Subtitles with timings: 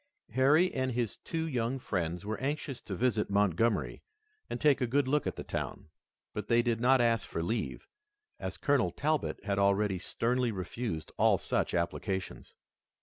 [0.31, 4.01] Harry and his two young friends were anxious to visit Montgomery
[4.49, 5.89] and take a good look at the town,
[6.33, 7.87] but they did not ask for leave,
[8.39, 12.55] as Colonel Talbot had already sternly refused all such applications.